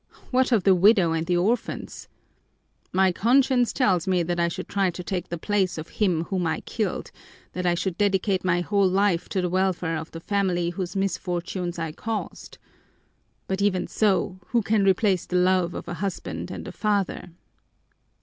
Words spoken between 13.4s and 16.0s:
But even so, who can replace the love of a